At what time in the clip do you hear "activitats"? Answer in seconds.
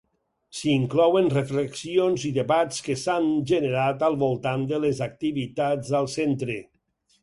5.11-5.97